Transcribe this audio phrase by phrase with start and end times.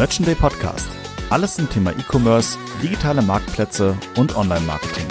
[0.00, 0.88] Merchant Day Podcast.
[1.28, 5.04] Alles zum Thema E-Commerce, digitale Marktplätze und Online-Marketing.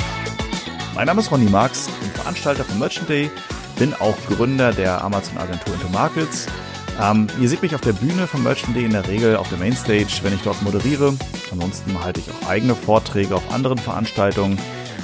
[0.96, 3.30] Mein Name ist Ronny Marx, bin Veranstalter von Merchant Day,
[3.78, 6.48] bin auch Gründer der Amazon-Agentur Into Markets.
[7.00, 9.60] Ähm, ihr seht mich auf der Bühne von Merchant Day in der Regel auf der
[9.60, 11.14] Mainstage, wenn ich dort moderiere.
[11.52, 14.58] Ansonsten halte ich auch eigene Vorträge auf anderen Veranstaltungen.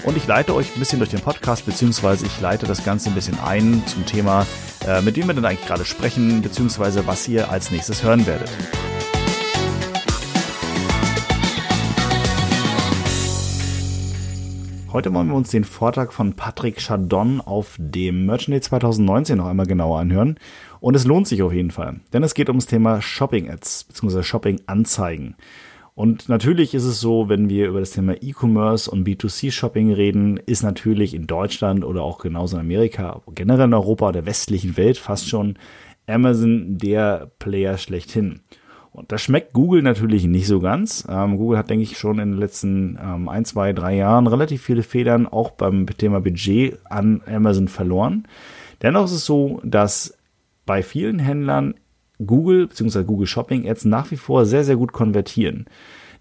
[0.04, 3.16] Und ich leite euch ein bisschen durch den Podcast, beziehungsweise ich leite das Ganze ein
[3.16, 4.48] bisschen ein zum Thema,
[4.88, 8.50] äh, mit dem wir denn eigentlich gerade sprechen, beziehungsweise was ihr als nächstes hören werdet.
[14.96, 19.48] Heute wollen wir uns den Vortrag von Patrick Chardon auf dem Merchant Day 2019 noch
[19.48, 20.40] einmal genauer anhören.
[20.80, 24.24] Und es lohnt sich auf jeden Fall, denn es geht ums Thema Shopping Ads bzw.
[24.24, 25.36] Shopping Anzeigen.
[25.96, 30.64] Und natürlich ist es so, wenn wir über das Thema E-Commerce und B2C-Shopping reden, ist
[30.64, 35.28] natürlich in Deutschland oder auch genauso in Amerika, generell in Europa, der westlichen Welt fast
[35.28, 35.60] schon
[36.08, 38.40] Amazon der Player schlechthin.
[38.96, 41.06] Und das schmeckt Google natürlich nicht so ganz.
[41.10, 44.62] Ähm, Google hat, denke ich, schon in den letzten ähm, ein, zwei, drei Jahren relativ
[44.62, 48.26] viele Federn auch beim Thema Budget an Amazon verloren.
[48.82, 50.18] Dennoch ist es so, dass
[50.66, 51.74] bei vielen Händlern
[52.26, 53.04] Google bzw.
[53.04, 55.66] Google Shopping Ads nach wie vor sehr, sehr gut konvertieren.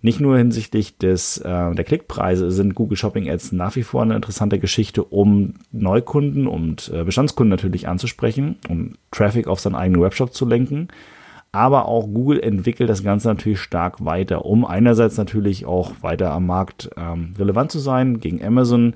[0.03, 4.17] Nicht nur hinsichtlich des, äh, der Klickpreise sind Google Shopping Ads nach wie vor eine
[4.17, 10.35] interessante Geschichte, um Neukunden und äh, Bestandskunden natürlich anzusprechen, um Traffic auf seinen eigenen Webshop
[10.35, 10.89] zu lenken
[11.55, 16.47] aber auch Google entwickelt das Ganze natürlich stark weiter, um einerseits natürlich auch weiter am
[16.47, 18.95] Markt ähm, relevant zu sein, gegen Amazon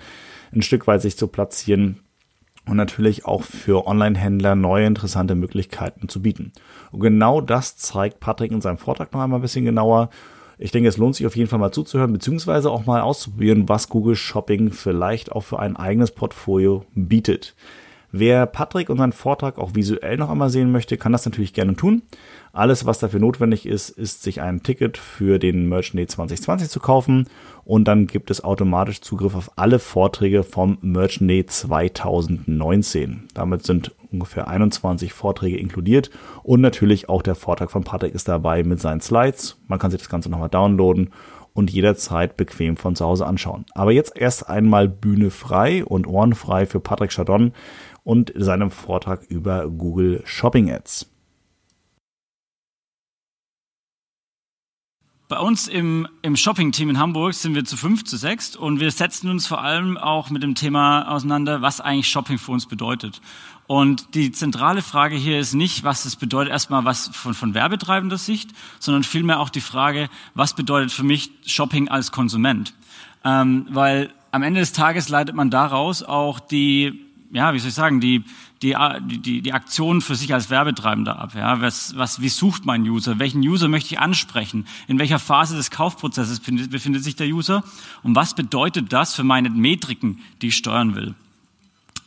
[0.52, 2.00] ein Stück weit sich zu platzieren
[2.66, 6.52] und natürlich auch für Online-Händler neue interessante Möglichkeiten zu bieten.
[6.90, 10.10] Und genau das zeigt Patrick in seinem Vortrag noch einmal ein bisschen genauer.
[10.58, 13.88] Ich denke, es lohnt sich auf jeden Fall mal zuzuhören, beziehungsweise auch mal auszuprobieren, was
[13.88, 17.54] Google Shopping vielleicht auch für ein eigenes Portfolio bietet.
[18.10, 21.76] Wer Patrick und seinen Vortrag auch visuell noch einmal sehen möchte, kann das natürlich gerne
[21.76, 22.02] tun.
[22.52, 26.80] Alles, was dafür notwendig ist, ist sich ein Ticket für den Merchant Day 2020 zu
[26.80, 27.28] kaufen
[27.64, 33.28] und dann gibt es automatisch Zugriff auf alle Vorträge vom Merchant Day 2019.
[33.34, 36.10] Damit sind ungefähr 21 Vorträge inkludiert
[36.42, 39.58] und natürlich auch der Vortrag von Patrick ist dabei mit seinen Slides.
[39.68, 41.10] Man kann sich das Ganze nochmal downloaden
[41.58, 43.66] und jederzeit bequem von zu Hause anschauen.
[43.74, 47.52] Aber jetzt erst einmal Bühne frei und Ohren frei für Patrick Chardon
[48.08, 51.10] und seinem Vortrag über Google Shopping Ads.
[55.28, 58.90] Bei uns im, im Shopping-Team in Hamburg sind wir zu fünf, zu sechs und wir
[58.92, 63.20] setzen uns vor allem auch mit dem Thema auseinander, was eigentlich Shopping für uns bedeutet.
[63.66, 68.16] Und die zentrale Frage hier ist nicht, was es bedeutet, erstmal was von, von werbetreibender
[68.16, 72.72] Sicht, sondern vielmehr auch die Frage, was bedeutet für mich Shopping als Konsument?
[73.22, 77.74] Ähm, weil am Ende des Tages leitet man daraus auch die ja, wie soll ich
[77.74, 78.24] sagen, die,
[78.62, 81.34] die, die, die Aktion für sich als Werbetreibender ab.
[81.34, 83.18] Ja, was, was, wie sucht mein User?
[83.18, 84.66] Welchen User möchte ich ansprechen?
[84.86, 87.62] In welcher Phase des Kaufprozesses befindet sich der User?
[88.02, 91.14] Und was bedeutet das für meine Metriken, die ich steuern will?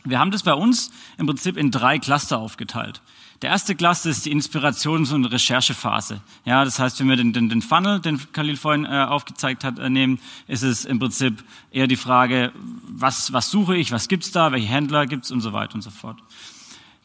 [0.03, 3.01] Wir haben das bei uns im Prinzip in drei Cluster aufgeteilt.
[3.41, 6.21] Der erste Cluster ist die Inspirations- und Recherchephase.
[6.45, 9.79] Ja, das heißt, wenn wir den, den, den Funnel, den Khalil vorhin äh, aufgezeigt hat,
[9.79, 12.51] äh, nehmen, ist es im Prinzip eher die Frage,
[12.87, 15.89] was, was suche ich, was gibt's da, welche Händler gibt's und so weiter und so
[15.89, 16.19] fort.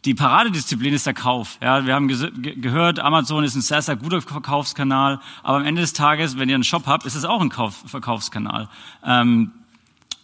[0.04, 1.58] Die Paradedisziplin ist der Kauf.
[1.62, 5.80] Ja, wir haben ge gehört, Amazon ist ein sehr, sehr guter Verkaufskanal, aber am Ende
[5.80, 8.68] des Tages, wenn ihr einen Shop habt, ist es auch ein Kauf Verkaufskanal.
[9.02, 9.52] Ähm,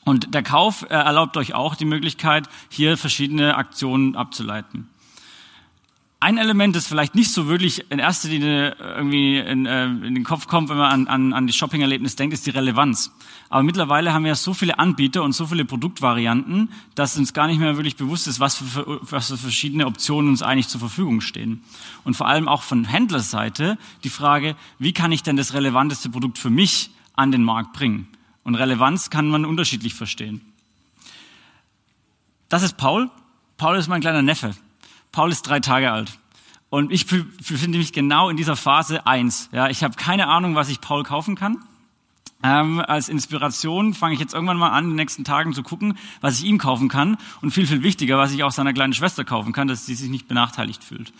[0.04, 4.91] und der Kauf äh, erlaubt euch auch die Möglichkeit, hier verschiedene Aktionen abzuleiten.
[6.22, 10.22] Ein Element, das vielleicht nicht so wirklich in erster Linie irgendwie in, äh, in den
[10.22, 13.10] Kopf kommt, wenn man an, an, an die Shopping-Erlebnis denkt, ist die Relevanz.
[13.48, 17.48] Aber mittlerweile haben wir ja so viele Anbieter und so viele Produktvarianten, dass uns gar
[17.48, 21.22] nicht mehr wirklich bewusst ist, was für, was für verschiedene Optionen uns eigentlich zur Verfügung
[21.22, 21.64] stehen.
[22.04, 26.38] Und vor allem auch von Händlerseite die Frage, wie kann ich denn das relevanteste Produkt
[26.38, 28.06] für mich an den Markt bringen?
[28.44, 30.40] Und Relevanz kann man unterschiedlich verstehen.
[32.48, 33.10] Das ist Paul.
[33.56, 34.54] Paul ist mein kleiner Neffe.
[35.12, 36.18] Paul ist drei Tage alt.
[36.70, 39.50] Und ich befinde mich genau in dieser Phase eins.
[39.52, 41.58] Ja, ich habe keine Ahnung, was ich Paul kaufen kann.
[42.42, 45.98] Ähm, als Inspiration fange ich jetzt irgendwann mal an, in den nächsten Tagen zu gucken,
[46.22, 47.18] was ich ihm kaufen kann.
[47.42, 50.10] Und viel, viel wichtiger, was ich auch seiner kleinen Schwester kaufen kann, dass sie sich
[50.10, 51.12] nicht benachteiligt fühlt.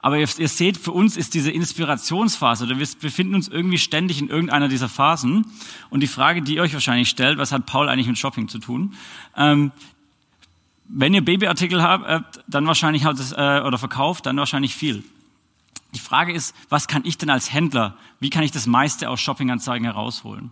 [0.00, 4.20] Aber ihr, ihr seht, für uns ist diese Inspirationsphase, oder wir befinden uns irgendwie ständig
[4.20, 5.46] in irgendeiner dieser Phasen.
[5.90, 8.58] Und die Frage, die ihr euch wahrscheinlich stellt, was hat Paul eigentlich mit Shopping zu
[8.58, 8.94] tun?
[9.36, 9.72] Ähm,
[10.88, 15.04] wenn ihr Babyartikel habt, dann wahrscheinlich halt das, äh, oder verkauft, dann wahrscheinlich viel.
[15.94, 19.20] Die Frage ist, was kann ich denn als Händler, wie kann ich das meiste aus
[19.20, 20.50] Shoppinganzeigen herausholen?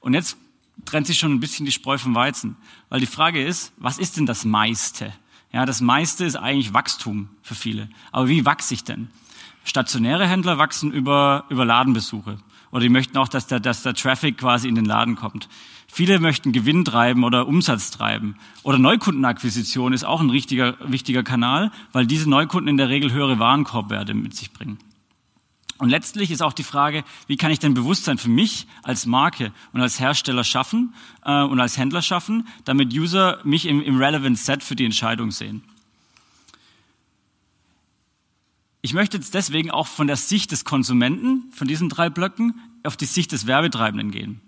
[0.00, 0.36] Und jetzt
[0.84, 2.56] trennt sich schon ein bisschen die Spreu vom Weizen,
[2.88, 5.12] weil die Frage ist, was ist denn das meiste?
[5.52, 7.88] Ja, das meiste ist eigentlich Wachstum für viele.
[8.12, 9.08] Aber wie wachse ich denn?
[9.64, 12.38] Stationäre Händler wachsen über, über Ladenbesuche.
[12.70, 15.48] Oder die möchten auch, dass der, dass der Traffic quasi in den Laden kommt.
[15.92, 18.36] Viele möchten Gewinn treiben oder Umsatz treiben.
[18.62, 23.40] Oder Neukundenakquisition ist auch ein richtiger, wichtiger Kanal, weil diese Neukunden in der Regel höhere
[23.40, 24.78] Warenkorbwerte mit sich bringen.
[25.78, 29.52] Und letztlich ist auch die Frage, wie kann ich denn Bewusstsein für mich als Marke
[29.72, 30.94] und als Hersteller schaffen
[31.24, 35.32] äh, und als Händler schaffen, damit User mich im, im Relevant Set für die Entscheidung
[35.32, 35.62] sehen.
[38.82, 42.96] Ich möchte jetzt deswegen auch von der Sicht des Konsumenten, von diesen drei Blöcken, auf
[42.96, 44.40] die Sicht des Werbetreibenden gehen.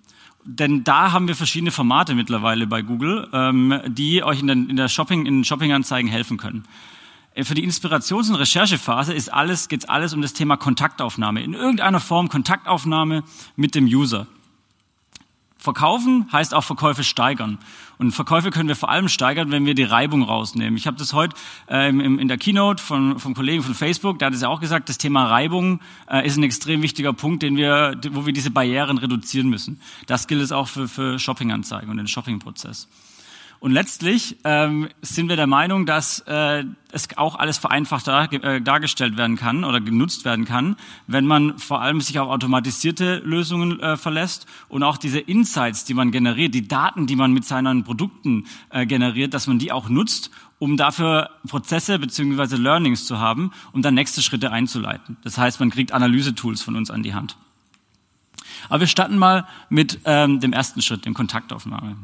[0.45, 4.77] Denn da haben wir verschiedene Formate mittlerweile bei Google, ähm, die euch in, den, in
[4.77, 6.65] der Shopping, in Shopping-Anzeigen helfen können.
[7.35, 11.43] Äh, für die Inspirations- und Recherchephase ist alles, geht alles um das Thema Kontaktaufnahme.
[11.43, 13.23] In irgendeiner Form Kontaktaufnahme
[13.55, 14.27] mit dem User.
[15.59, 17.59] Verkaufen heißt auch Verkäufe steigern.
[18.03, 20.77] Und Verkäufe können wir vor allem steigern, wenn wir die Reibung rausnehmen.
[20.77, 21.37] Ich habe das heute
[21.71, 24.59] äh, im, in der Keynote von, vom Kollegen von Facebook, der hat es ja auch
[24.59, 28.51] gesagt, das Thema Reibung äh, ist ein extrem wichtiger Punkt, den wir, wo wir diese
[28.51, 29.81] Barrieren reduzieren müssen.
[30.07, 32.89] Das gilt es auch für, für Shopping-Anzeigen und den Shopping-Prozess.
[33.63, 38.61] Und letztlich ähm, sind wir der Meinung, dass äh, es auch alles vereinfacht dar, äh,
[38.61, 40.75] dargestellt werden kann oder genutzt werden kann,
[41.07, 45.95] wenn man vor allem sich auf automatisierte Lösungen äh, verlässt und auch diese Insights, die
[45.95, 49.89] man generiert, die Daten, die man mit seinen Produkten äh, generiert, dass man die auch
[49.89, 55.19] nutzt, um dafür Prozesse beziehungsweise Learnings zu haben, um dann nächste Schritte einzuleiten.
[55.23, 57.37] Das heißt, man kriegt Analysetools von uns an die Hand.
[58.69, 61.95] Aber wir starten mal mit ähm, dem ersten Schritt, dem Kontaktaufnahme.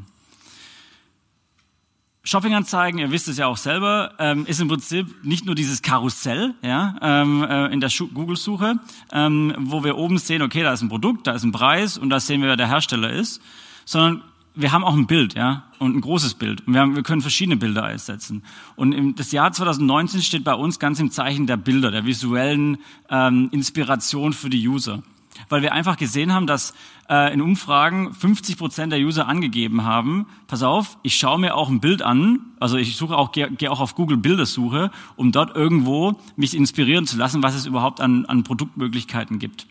[2.28, 6.54] Shoppinganzeigen, ihr wisst es ja auch selber, ähm, ist im Prinzip nicht nur dieses Karussell
[6.60, 8.78] ja, ähm, äh, in der Google-Suche,
[9.12, 12.10] ähm, wo wir oben sehen, okay, da ist ein Produkt, da ist ein Preis und
[12.10, 13.40] da sehen wir, wer der Hersteller ist,
[13.86, 14.22] sondern
[14.54, 16.66] wir haben auch ein Bild, ja, und ein großes Bild.
[16.66, 18.42] Und wir, haben, wir können verschiedene Bilder einsetzen.
[18.76, 22.76] Und im, das Jahr 2019 steht bei uns ganz im Zeichen der Bilder, der visuellen
[23.08, 25.02] ähm, Inspiration für die User
[25.48, 26.74] weil wir einfach gesehen haben, dass
[27.08, 31.68] äh, in Umfragen 50 Prozent der User angegeben haben, pass auf, ich schaue mir auch
[31.68, 35.56] ein Bild an, also ich suche auch, gehe geh auch auf Google Bildersuche, um dort
[35.56, 39.66] irgendwo mich inspirieren zu lassen, was es überhaupt an, an Produktmöglichkeiten gibt.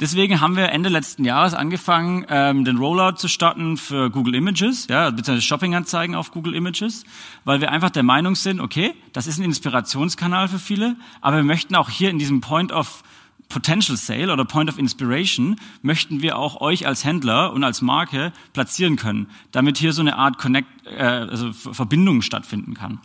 [0.00, 4.86] Deswegen haben wir Ende letzten Jahres angefangen, ähm, den Rollout zu starten für Google Images,
[4.88, 7.04] ja, beziehungsweise Shopping-Anzeigen auf Google Images,
[7.44, 11.44] weil wir einfach der Meinung sind, okay, das ist ein Inspirationskanal für viele, aber wir
[11.44, 13.02] möchten auch hier in diesem Point of
[13.50, 18.32] Potential Sale oder Point of Inspiration möchten wir auch euch als Händler und als Marke
[18.54, 23.00] platzieren können, damit hier so eine Art Connect, äh, also Verbindung stattfinden kann.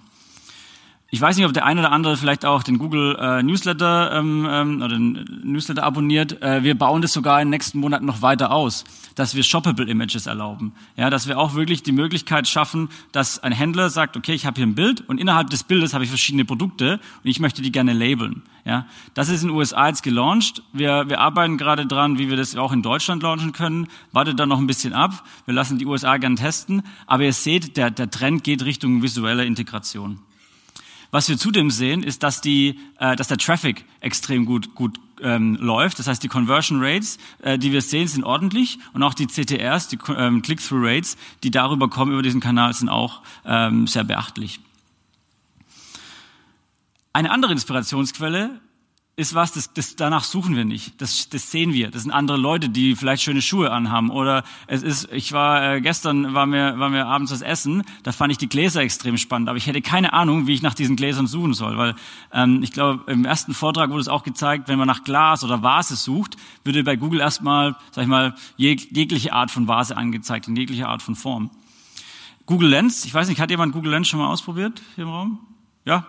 [1.12, 4.48] Ich weiß nicht, ob der eine oder andere vielleicht auch den Google äh, Newsletter ähm,
[4.50, 6.42] ähm, oder den Newsletter abonniert.
[6.42, 9.86] Äh, wir bauen das sogar in den nächsten Monaten noch weiter aus, dass wir shoppable
[9.86, 10.74] Images erlauben.
[10.98, 14.56] Ja, dass wir auch wirklich die Möglichkeit schaffen, dass ein Händler sagt, okay, ich habe
[14.56, 17.72] hier ein Bild und innerhalb des Bildes habe ich verschiedene Produkte und ich möchte die
[17.72, 18.42] gerne labeln.
[18.66, 20.64] Ja, das ist in den USA jetzt gelauncht.
[20.74, 23.88] Wir, wir arbeiten gerade dran, wie wir das auch in Deutschland launchen können.
[24.12, 25.24] Wartet da noch ein bisschen ab.
[25.46, 26.82] Wir lassen die USA gerne testen.
[27.06, 30.20] Aber ihr seht, der, der Trend geht Richtung visuelle Integration.
[31.16, 35.56] Was wir zudem sehen, ist, dass, die, äh, dass der Traffic extrem gut, gut ähm,
[35.62, 35.98] läuft.
[35.98, 39.88] Das heißt, die Conversion Rates, äh, die wir sehen, sind ordentlich und auch die CTRs,
[39.88, 44.60] die ähm, Click-through Rates, die darüber kommen über diesen Kanal, sind auch ähm, sehr beachtlich.
[47.14, 48.60] Eine andere Inspirationsquelle
[49.18, 51.00] ist was, das, das, danach suchen wir nicht.
[51.00, 51.90] Das, das sehen wir.
[51.90, 54.10] Das sind andere Leute, die vielleicht schöne Schuhe anhaben.
[54.10, 58.12] Oder es ist, ich war äh, gestern, war mir, war mir abends was essen, da
[58.12, 60.98] fand ich die Gläser extrem spannend, aber ich hätte keine Ahnung, wie ich nach diesen
[60.98, 61.78] Gläsern suchen soll.
[61.78, 61.96] Weil
[62.34, 65.64] ähm, ich glaube, im ersten Vortrag wurde es auch gezeigt, wenn man nach Glas oder
[65.64, 70.50] Vase sucht, würde bei Google erstmal, sag ich mal, jeg, jegliche Art von Vase angezeigt,
[70.50, 71.52] in jeglicher Art von Form.
[72.46, 75.40] Google Lens, ich weiß nicht, hat jemand Google Lens schon mal ausprobiert hier im Raum?
[75.86, 76.06] Ja,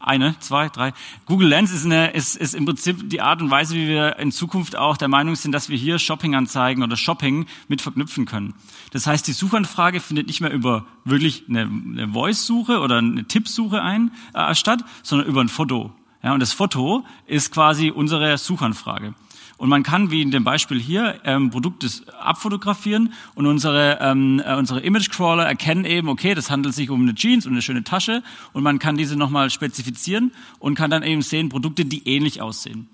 [0.00, 0.92] eine, zwei, drei.
[1.26, 4.32] Google Lens ist, eine, ist, ist im Prinzip die Art und Weise, wie wir in
[4.32, 8.54] Zukunft auch der Meinung sind, dass wir hier Shopping-Anzeigen oder Shopping mit verknüpfen können.
[8.92, 13.82] Das heißt, die Suchanfrage findet nicht mehr über wirklich eine, eine Voice-Suche oder eine Tippsuche
[13.82, 15.92] ein äh, statt, sondern über ein Foto.
[16.22, 19.14] Ja, und das Foto ist quasi unsere Suchanfrage.
[19.60, 21.86] Und man kann, wie in dem Beispiel hier, ähm, Produkte
[22.18, 27.14] abfotografieren und unsere, ähm, äh, unsere Image-Crawler erkennen eben, okay, das handelt sich um eine
[27.14, 28.22] Jeans und eine schöne Tasche
[28.54, 32.88] und man kann diese nochmal spezifizieren und kann dann eben sehen, Produkte, die ähnlich aussehen.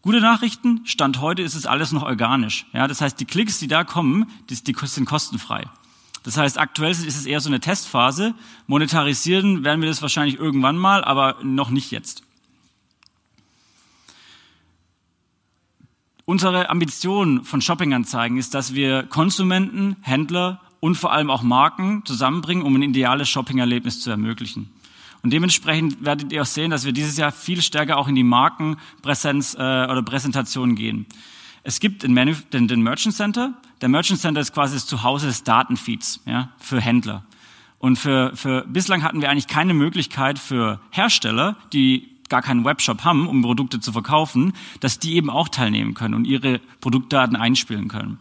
[0.00, 2.64] Gute Nachrichten, Stand heute ist es alles noch organisch.
[2.72, 5.64] Ja, das heißt, die Klicks, die da kommen, die, die sind kostenfrei.
[6.22, 8.32] Das heißt, aktuell ist es eher so eine Testphase.
[8.68, 12.22] Monetarisieren werden wir das wahrscheinlich irgendwann mal, aber noch nicht jetzt.
[16.26, 22.64] Unsere Ambition von Shoppinganzeigen ist, dass wir Konsumenten, Händler und vor allem auch Marken zusammenbringen,
[22.64, 24.70] um ein ideales Shoppingerlebnis zu ermöglichen.
[25.22, 28.24] Und dementsprechend werdet ihr auch sehen, dass wir dieses Jahr viel stärker auch in die
[28.24, 31.06] Markenpräsenz äh, oder Präsentation gehen.
[31.62, 33.54] Es gibt den, Manu den, den Merchant Center.
[33.80, 37.24] Der Merchant Center ist quasi das Zuhause des Datenfeeds ja, für Händler.
[37.78, 43.04] Und für, für bislang hatten wir eigentlich keine Möglichkeit für Hersteller, die gar keinen Webshop
[43.04, 47.86] haben, um Produkte zu verkaufen, dass die eben auch teilnehmen können und ihre Produktdaten einspielen
[47.86, 48.18] können.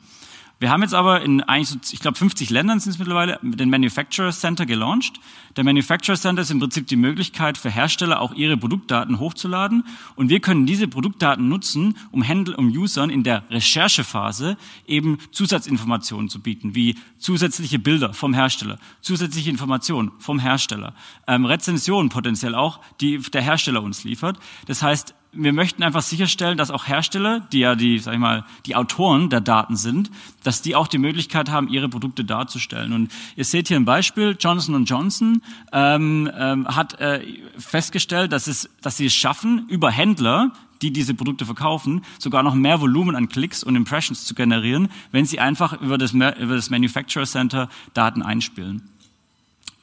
[0.60, 3.70] Wir haben jetzt aber in eigentlich, so, ich glaube, 50 Ländern sind es mittlerweile, den
[3.70, 5.20] Manufacturer Center gelauncht.
[5.58, 9.84] Der Manufacturer Center ist im Prinzip die Möglichkeit für Hersteller auch ihre Produktdaten hochzuladen
[10.16, 14.58] und wir können diese Produktdaten nutzen, um Händler, um Usern in der Recherchephase
[14.88, 20.96] eben Zusatzinformationen zu bieten, wie zusätzliche Bilder vom Hersteller, zusätzliche Informationen vom Hersteller,
[21.28, 24.40] ähm, Rezensionen potenziell auch, die der Hersteller uns liefert.
[24.68, 28.46] Das heißt, wir möchten einfach sicherstellen, dass auch Hersteller, die ja die, sag ich mal,
[28.66, 30.12] die Autoren der Daten sind,
[30.44, 32.94] dass die auch die Möglichkeit haben, ihre Produkte darzustellen.
[32.94, 37.22] Und ihr seht hier ein Beispiel: Johnson Johnson ähm, ähm, hat äh,
[37.58, 42.56] festgestellt, dass es, dass sie es schaffen, über Händler die diese Produkte verkaufen, sogar noch
[42.56, 46.70] mehr Volumen an Klicks und Impressions zu generieren, wenn sie einfach über das, über das
[46.70, 48.90] Manufacturer Center Daten einspielen.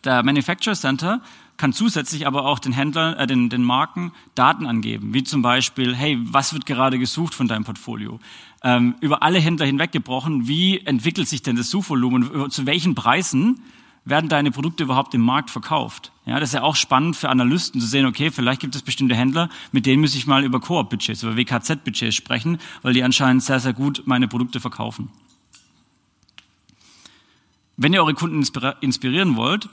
[0.04, 1.22] Der Manufacturer Center
[1.60, 5.94] kann zusätzlich aber auch den Händlern, äh, den, den Marken Daten angeben, wie zum Beispiel,
[5.94, 8.18] hey, was wird gerade gesucht von deinem Portfolio?
[8.64, 12.50] Ähm, über alle Händler hinweggebrochen, wie entwickelt sich denn das Suchvolumen?
[12.50, 13.60] Zu welchen Preisen
[14.06, 16.12] werden deine Produkte überhaupt im Markt verkauft?
[16.24, 19.14] Ja, das ist ja auch spannend für Analysten zu sehen, okay, vielleicht gibt es bestimmte
[19.14, 23.60] Händler, mit denen muss ich mal über Koop-Budgets, über WKZ-Budgets sprechen, weil die anscheinend sehr,
[23.60, 25.10] sehr gut meine Produkte verkaufen.
[27.76, 28.42] Wenn ihr eure Kunden
[28.80, 29.68] inspirieren wollt,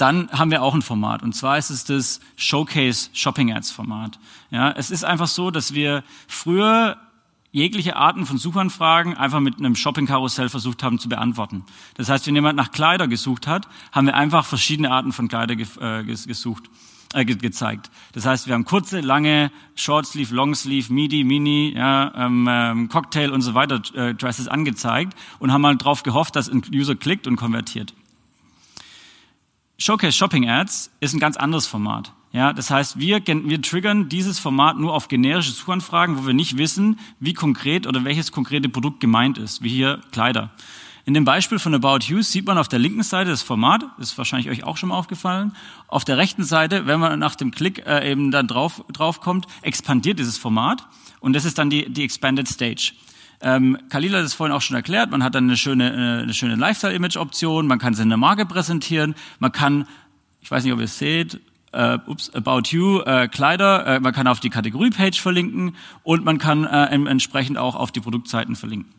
[0.00, 1.22] dann haben wir auch ein Format.
[1.22, 4.18] Und zwar ist es das Showcase Shopping Ads Format.
[4.50, 6.96] Ja, es ist einfach so, dass wir früher
[7.52, 11.64] jegliche Arten von Suchanfragen einfach mit einem Shopping-Karussell versucht haben zu beantworten.
[11.94, 15.54] Das heißt, wenn jemand nach Kleider gesucht hat, haben wir einfach verschiedene Arten von Kleider
[15.54, 16.70] äh, gesucht,
[17.12, 17.90] äh, gezeigt.
[18.12, 23.42] Das heißt, wir haben kurze, lange, Shortsleeve, Longsleeve, Midi, Mini, ja, ähm, ähm, Cocktail und
[23.42, 27.36] so weiter äh, Dresses angezeigt und haben mal darauf gehofft, dass ein User klickt und
[27.36, 27.94] konvertiert.
[29.82, 32.12] Showcase Shopping Ads ist ein ganz anderes Format.
[32.32, 36.58] Ja, das heißt, wir, wir triggern dieses Format nur auf generische Suchanfragen, wo wir nicht
[36.58, 40.50] wissen, wie konkret oder welches konkrete Produkt gemeint ist, wie hier Kleider.
[41.06, 44.18] In dem Beispiel von About You sieht man auf der linken Seite das Format, ist
[44.18, 45.56] wahrscheinlich euch auch schon mal aufgefallen.
[45.88, 49.46] Auf der rechten Seite, wenn man nach dem Klick äh, eben dann drauf, drauf kommt,
[49.62, 50.86] expandiert dieses Format
[51.20, 52.92] und das ist dann die, die Expanded Stage.
[53.42, 56.34] Ähm, Khalil hat es vorhin auch schon erklärt, man hat dann eine schöne, äh, eine
[56.34, 59.86] schöne Lifestyle-Image-Option, man kann seine Marke präsentieren, man kann,
[60.40, 61.40] ich weiß nicht, ob ihr es seht,
[61.72, 66.38] äh, ups, About You, äh, Kleider, äh, man kann auf die Kategorie-Page verlinken und man
[66.38, 68.92] kann äh, entsprechend auch auf die Produktseiten verlinken.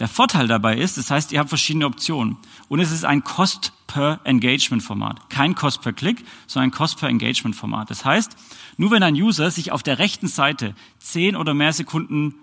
[0.00, 2.36] Der Vorteil dabei ist, das heißt, ihr habt verschiedene Optionen
[2.68, 5.30] und es ist ein Cost-per-Engagement-Format.
[5.30, 7.90] Kein Cost-per-Click, sondern ein Cost-per-Engagement-Format.
[7.90, 8.36] Das heißt,
[8.76, 12.34] nur wenn ein User sich auf der rechten Seite zehn oder mehr Sekunden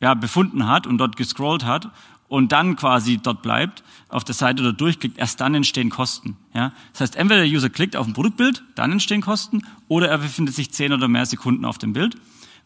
[0.00, 1.90] ja, befunden hat und dort gescrollt hat
[2.28, 6.36] und dann quasi dort bleibt, auf der Seite dort durchklickt, erst dann entstehen Kosten.
[6.54, 6.72] Ja?
[6.92, 10.54] Das heißt, entweder der User klickt auf ein Produktbild, dann entstehen Kosten, oder er befindet
[10.54, 12.16] sich zehn oder mehr Sekunden auf dem Bild.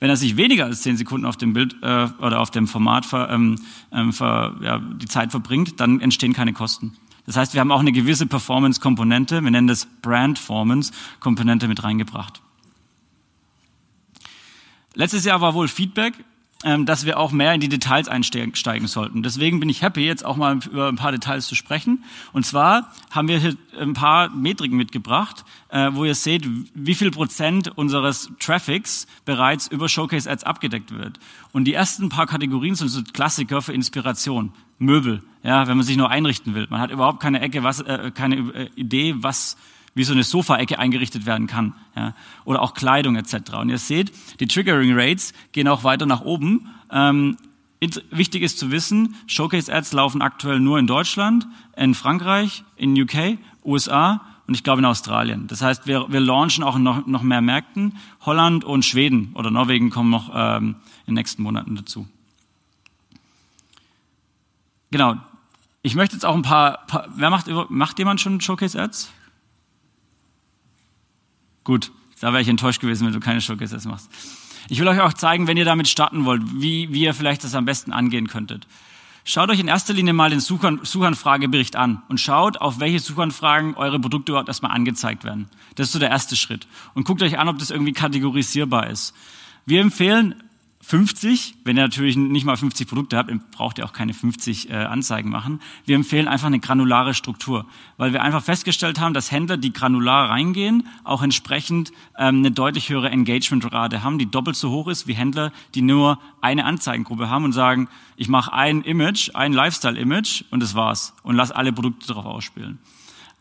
[0.01, 3.07] Wenn er sich weniger als zehn Sekunden auf dem Bild äh, oder auf dem Format
[3.07, 3.57] ver, ähm,
[3.91, 6.93] ähm, ver, ja, die Zeit verbringt, dann entstehen keine Kosten.
[7.25, 12.43] Das heißt, wir haben auch eine gewisse Performance-Komponente, wir nennen das Brand-Formance-Komponente mit reingebracht.
[14.93, 16.13] Letztes Jahr war wohl Feedback
[16.87, 19.23] dass wir auch mehr in die Details einsteigen sollten.
[19.23, 22.05] Deswegen bin ich happy, jetzt auch mal über ein paar Details zu sprechen.
[22.33, 27.11] Und zwar haben wir hier ein paar Metriken mitgebracht, äh, wo ihr seht, wie viel
[27.11, 31.19] Prozent unseres Traffics bereits über Showcase Ads abgedeckt wird.
[31.53, 34.53] Und die ersten paar Kategorien sind so Klassiker für Inspiration.
[34.79, 36.67] Möbel, ja, wenn man sich nur einrichten will.
[36.69, 39.57] Man hat überhaupt keine Ecke, was, äh, keine äh, Idee, was
[39.95, 41.75] wie so eine Sofaecke eingerichtet werden kann.
[41.97, 42.15] Ja?
[42.45, 43.55] Oder auch Kleidung etc.
[43.61, 46.69] Und ihr seht, die Triggering Rates gehen auch weiter nach oben.
[46.91, 47.37] Ähm,
[48.11, 51.47] wichtig ist zu wissen, Showcase-Ads laufen aktuell nur in Deutschland,
[51.77, 55.47] in Frankreich, in UK, USA und ich glaube in Australien.
[55.47, 57.97] Das heißt, wir, wir launchen auch noch, noch mehr Märkten.
[58.23, 62.07] Holland und Schweden oder Norwegen kommen noch ähm, in den nächsten Monaten dazu.
[64.91, 65.17] Genau.
[65.83, 69.11] Ich möchte jetzt auch ein paar, paar wer macht, macht jemand schon Showcase-Ads?
[71.65, 71.91] Gut,
[72.21, 74.11] da wäre ich enttäuscht gewesen, wenn du keine Showcases machst.
[74.69, 77.55] Ich will euch auch zeigen, wenn ihr damit starten wollt, wie, wie ihr vielleicht das
[77.55, 78.67] am besten angehen könntet.
[79.27, 83.75] Schaut euch in erster Linie mal den Suchan Suchanfragebericht an und schaut, auf welche Suchanfragen
[83.75, 85.49] eure Produkte überhaupt erstmal angezeigt werden.
[85.77, 86.67] Das ist so der erste Schritt.
[86.93, 89.15] Und guckt euch an, ob das irgendwie kategorisierbar ist.
[89.65, 90.35] Wir empfehlen
[90.87, 94.75] 50, wenn ihr natürlich nicht mal 50 Produkte habt, braucht ihr auch keine 50 äh,
[94.75, 95.61] Anzeigen machen.
[95.87, 97.65] Wir empfehlen einfach eine granulare Struktur,
[97.97, 102.91] weil wir einfach festgestellt haben, dass Händler, die granular reingehen, auch entsprechend ähm, eine deutlich
[102.91, 107.45] höhere Engagementrate haben, die doppelt so hoch ist wie Händler, die nur eine Anzeigengruppe haben
[107.45, 112.09] und sagen, ich mache ein Image, ein Lifestyle-Image und das war's und lass alle Produkte
[112.09, 112.79] darauf ausspielen.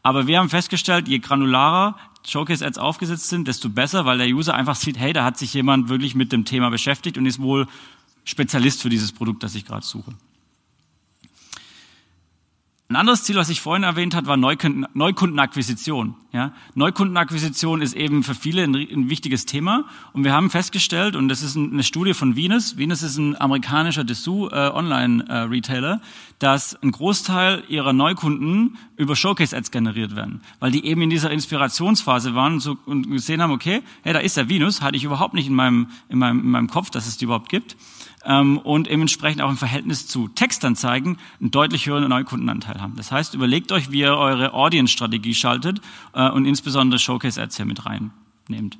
[0.02, 4.76] Aber wir haben festgestellt, je granularer Showcase-Ads aufgesetzt sind, desto besser, weil der User einfach
[4.76, 7.68] sieht, hey, da hat sich jemand wirklich mit dem Thema beschäftigt und ist wohl
[8.24, 10.14] Spezialist für dieses Produkt, das ich gerade suche.
[12.90, 16.16] Ein anderes Ziel, was ich vorhin erwähnt habe, war Neukundenakquisition.
[16.34, 16.52] Ja?
[16.76, 19.86] Neukundenakquisition ist eben für viele ein, ein, wichtiges Thema.
[20.12, 24.04] Und wir haben festgestellt, und das ist eine Studie von Venus, Venus ist ein amerikanischer
[24.04, 26.00] Dessous-Online-Retailer, äh,
[26.40, 30.42] dass ein Großteil ihrer Neukunden über Showcase-Ads generiert werden.
[30.60, 34.20] Weil die eben in dieser Inspirationsphase waren und, so, und gesehen haben, okay, hey, da
[34.20, 37.08] ist der Venus, hatte ich überhaupt nicht in meinem, in meinem, in meinem Kopf, dass
[37.08, 37.78] es die überhaupt gibt
[38.26, 42.96] ähm, und entsprechend auch im Verhältnis zu Textanzeigen einen deutlich höheren Neukundenanteil haben.
[42.96, 45.82] Das heißt, überlegt euch, wie ihr eure Audience-Strategie schaltet
[46.14, 48.78] äh, und insbesondere Showcase-Ads hier mit reinnehmt.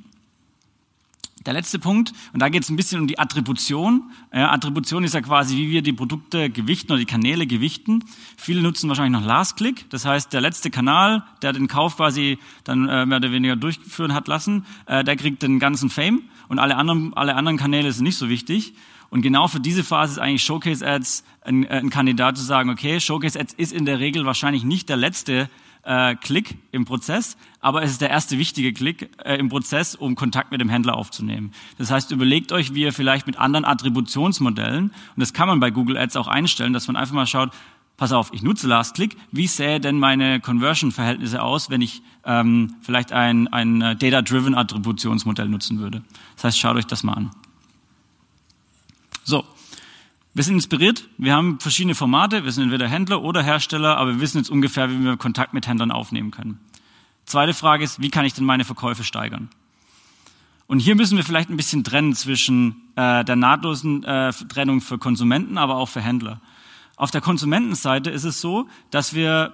[1.46, 4.12] Der letzte Punkt, und da geht es ein bisschen um die Attribution.
[4.34, 8.06] Ja, Attribution ist ja quasi, wie wir die Produkte gewichten oder die Kanäle gewichten.
[8.38, 12.40] Viele nutzen wahrscheinlich noch Last Click, das heißt, der letzte Kanal, der den Kauf quasi
[12.64, 16.60] dann äh, mehr oder weniger durchführen hat lassen, äh, der kriegt den ganzen Fame und
[16.60, 18.74] alle anderen, alle anderen Kanäle sind nicht so wichtig.
[19.14, 22.72] Und genau für diese Phase ist eigentlich Showcase Ads ein, äh, ein Kandidat zu sagen,
[22.72, 25.52] okay, Showcase Ads ist in der Regel wahrscheinlich nicht der letzte
[25.84, 30.16] äh, Klick im Prozess, aber es ist der erste wichtige Klick äh, im Prozess, um
[30.16, 31.52] Kontakt mit dem Händler aufzunehmen.
[31.78, 35.70] Das heißt, überlegt euch, wie ihr vielleicht mit anderen Attributionsmodellen, und das kann man bei
[35.70, 37.52] Google Ads auch einstellen, dass man einfach mal schaut,
[37.98, 42.78] pass auf, ich nutze Last Click, wie sähe denn meine Conversion-Verhältnisse aus, wenn ich ähm,
[42.82, 46.02] vielleicht ein, ein äh, Data-Driven Attributionsmodell nutzen würde.
[46.34, 47.32] Das heißt, schaut euch das mal an.
[49.24, 49.46] So,
[50.34, 54.20] wir sind inspiriert, wir haben verschiedene Formate, wir sind entweder Händler oder Hersteller, aber wir
[54.20, 56.60] wissen jetzt ungefähr, wie wir Kontakt mit Händlern aufnehmen können.
[57.26, 59.50] Zweite Frage ist, wie kann ich denn meine Verkäufe steigern?
[60.68, 64.98] Und hier müssen wir vielleicht ein bisschen trennen zwischen äh, der nahtlosen äh, Trennung für
[64.98, 66.42] Konsumenten, aber auch für Händler.
[66.96, 69.54] Auf der Konsumentenseite ist es so, dass wir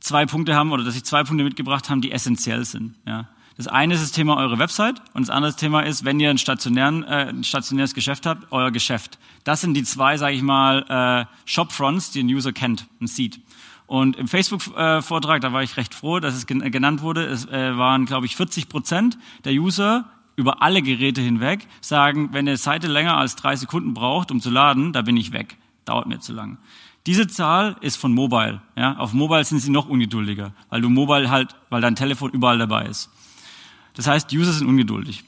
[0.00, 2.96] zwei Punkte haben oder dass ich zwei Punkte mitgebracht habe, die essentiell sind.
[3.06, 3.28] Ja.
[3.56, 6.38] Das eine ist das Thema eure Website und das andere Thema ist, wenn ihr ein,
[6.38, 9.18] stationären, äh, ein stationäres Geschäft habt, euer Geschäft.
[9.44, 13.40] Das sind die zwei, sage ich mal, äh, Shopfronts, die ein User kennt und sieht.
[13.86, 18.06] Und im Facebook-Vortrag, da war ich recht froh, dass es genannt wurde, es äh, waren,
[18.06, 23.16] glaube ich, 40 Prozent der User über alle Geräte hinweg sagen, wenn eine Seite länger
[23.16, 25.56] als drei Sekunden braucht, um zu laden, da bin ich weg.
[25.84, 26.58] Dauert mir zu lang.
[27.06, 28.62] Diese Zahl ist von Mobile.
[28.76, 28.96] Ja?
[28.96, 32.86] Auf Mobile sind sie noch ungeduldiger, weil du Mobile halt, weil dein Telefon überall dabei
[32.86, 33.10] ist.
[33.94, 35.24] Das heißt, User sind ungeduldig.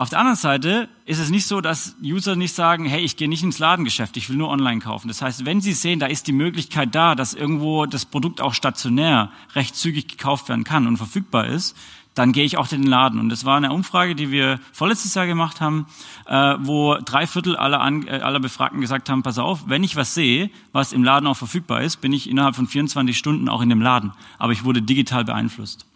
[0.00, 3.28] Auf der anderen Seite ist es nicht so, dass User nicht sagen, hey, ich gehe
[3.28, 5.08] nicht ins Ladengeschäft, ich will nur online kaufen.
[5.08, 8.54] Das heißt, wenn sie sehen, da ist die Möglichkeit da, dass irgendwo das Produkt auch
[8.54, 11.76] stationär recht zügig gekauft werden kann und verfügbar ist,
[12.14, 13.18] dann gehe ich auch in den Laden.
[13.18, 15.86] Und das war eine Umfrage, die wir vorletztes Jahr gemacht haben,
[16.26, 20.14] äh, wo drei Viertel aller, äh, aller Befragten gesagt haben, pass auf, wenn ich was
[20.14, 23.68] sehe, was im Laden auch verfügbar ist, bin ich innerhalb von 24 Stunden auch in
[23.68, 24.12] dem Laden.
[24.38, 25.86] Aber ich wurde digital beeinflusst.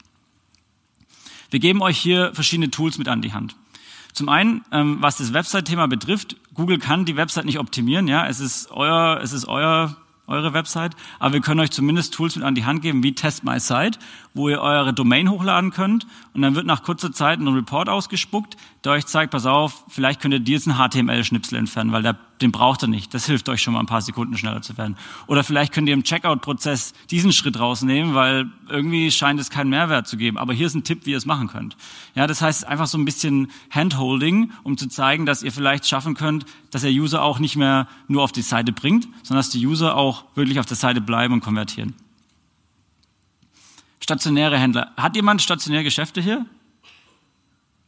[1.53, 3.57] Wir geben euch hier verschiedene Tools mit an die Hand.
[4.15, 8.41] Zum einen, ähm, was das Website-Thema betrifft, Google kann die Website nicht optimieren, ja, es
[8.41, 9.97] ist euer, es ist euer
[10.29, 13.45] eure Website, aber wir können euch zumindest Tools mit an die Hand geben, wie Test
[13.45, 13.99] My Site,
[14.35, 18.57] wo ihr eure Domain hochladen könnt und dann wird nach kurzer Zeit ein Report ausgespuckt,
[18.85, 22.83] der euch zeigt, pass auf, vielleicht könnt ihr diesen HTML-Schnipsel entfernen, weil der, den braucht
[22.83, 23.15] ihr nicht.
[23.15, 24.97] Das hilft euch schon mal ein paar Sekunden schneller zu werden.
[25.27, 30.07] Oder vielleicht könnt ihr im Checkout-Prozess diesen Schritt rausnehmen, weil irgendwie scheint es keinen Mehrwert
[30.07, 30.39] zu geben.
[30.39, 31.77] Aber hier ist ein Tipp, wie ihr es machen könnt.
[32.15, 36.15] Ja, das heißt einfach so ein bisschen Handholding, um zu zeigen, dass ihr vielleicht schaffen
[36.15, 39.67] könnt, dass der User auch nicht mehr nur auf die Seite bringt, sondern dass die
[39.67, 41.95] User auch wirklich auf der Seite bleiben und konvertieren.
[44.01, 44.93] Stationäre Händler.
[44.97, 46.45] Hat jemand stationäre Geschäfte hier?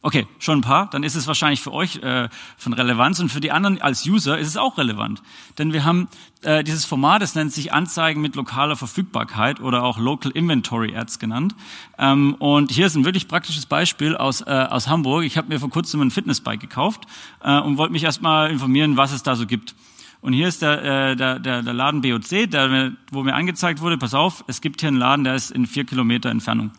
[0.05, 0.87] Okay, schon ein paar.
[0.91, 4.37] Dann ist es wahrscheinlich für euch äh, von Relevanz und für die anderen als User
[4.37, 5.23] ist es auch relevant.
[5.57, 6.09] Denn wir haben
[6.43, 11.17] äh, dieses Format, das nennt sich Anzeigen mit lokaler Verfügbarkeit oder auch Local Inventory Ads
[11.17, 11.55] genannt.
[11.97, 15.23] Ähm, und hier ist ein wirklich praktisches Beispiel aus, äh, aus Hamburg.
[15.23, 17.05] Ich habe mir vor kurzem ein Fitnessbike gekauft
[17.43, 19.73] äh, und wollte mich erstmal informieren, was es da so gibt.
[20.21, 23.97] Und hier ist der, äh, der, der, der Laden BOC, der, wo mir angezeigt wurde,
[23.97, 26.69] pass auf, es gibt hier einen Laden, der ist in vier Kilometer Entfernung.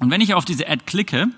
[0.00, 1.28] Und wenn ich auf diese Ad klicke,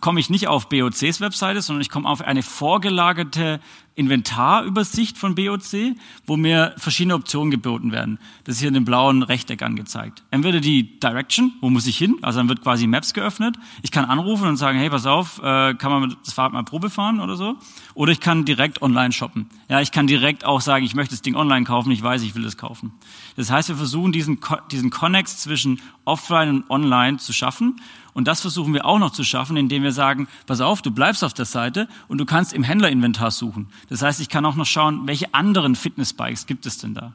[0.00, 3.60] komme ich nicht auf BOCs Webseite, sondern ich komme auf eine vorgelagerte
[3.94, 8.18] Inventarübersicht von BOC, wo mir verschiedene Optionen geboten werden.
[8.44, 10.22] Das ist hier in dem blauen Rechteck angezeigt.
[10.30, 12.16] Entweder die Direction, wo muss ich hin?
[12.22, 13.56] Also dann wird quasi Maps geöffnet.
[13.82, 16.88] Ich kann anrufen und sagen, hey, pass auf, äh, kann man das Fahrrad mal Probe
[16.88, 17.56] fahren oder so?
[17.94, 19.50] Oder ich kann direkt online shoppen.
[19.68, 22.34] Ja, ich kann direkt auch sagen, ich möchte das Ding online kaufen, ich weiß, ich
[22.34, 22.92] will es kaufen.
[23.36, 24.38] Das heißt, wir versuchen diesen,
[24.70, 27.80] diesen Connex zwischen offline und online zu schaffen.
[28.14, 31.24] Und das versuchen wir auch noch zu schaffen, indem wir sagen, pass auf, du bleibst
[31.24, 33.68] auf der Seite und du kannst im Händlerinventar suchen.
[33.88, 37.14] Das heißt, ich kann auch noch schauen, welche anderen Fitnessbikes gibt es denn da.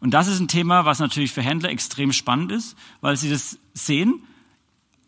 [0.00, 3.58] Und das ist ein Thema, was natürlich für Händler extrem spannend ist, weil sie das
[3.72, 4.22] sehen.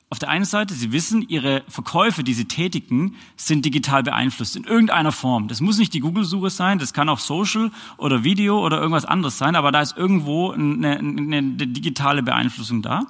[0.08, 4.62] Auf der einen Seite, sie wissen, ihre Verkäufe, die sie tätigen, sind digital beeinflusst in
[4.62, 5.48] irgendeiner Form.
[5.48, 9.36] Das muss nicht die Google-Suche sein, das kann auch Social oder Video oder irgendwas anderes
[9.36, 13.06] sein, aber da ist irgendwo eine, eine digitale Beeinflussung da.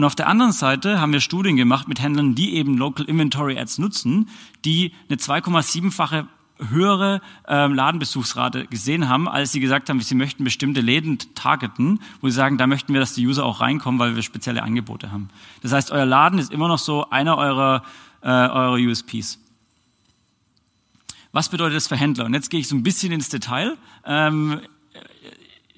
[0.00, 3.58] Und auf der anderen Seite haben wir Studien gemacht mit Händlern, die eben Local Inventory
[3.58, 4.30] Ads nutzen,
[4.64, 6.26] die eine 2,7-fache
[6.70, 12.30] höhere ähm, Ladenbesuchsrate gesehen haben, als sie gesagt haben, sie möchten bestimmte Läden targeten, wo
[12.30, 15.28] sie sagen, da möchten wir, dass die User auch reinkommen, weil wir spezielle Angebote haben.
[15.60, 17.82] Das heißt, euer Laden ist immer noch so einer eurer,
[18.22, 19.38] äh, eurer USPs.
[21.32, 22.24] Was bedeutet das für Händler?
[22.24, 23.76] Und jetzt gehe ich so ein bisschen ins Detail.
[24.06, 24.62] Ähm,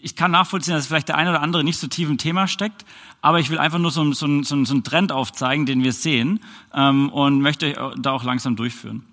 [0.00, 2.84] ich kann nachvollziehen, dass vielleicht der eine oder andere nicht so tief im Thema steckt,
[3.22, 6.40] aber ich will einfach nur so, so, so, so einen Trend aufzeigen, den wir sehen
[6.74, 9.04] ähm, und möchte da auch langsam durchführen.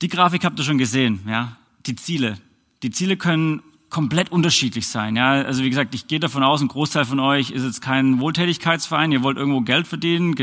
[0.00, 2.38] Die Grafik habt ihr schon gesehen, ja, die Ziele.
[2.82, 5.16] Die Ziele können komplett unterschiedlich sein.
[5.16, 8.20] Ja, also wie gesagt, ich gehe davon aus, ein Großteil von euch ist jetzt kein
[8.20, 9.12] Wohltätigkeitsverein.
[9.12, 10.34] Ihr wollt irgendwo Geld verdienen,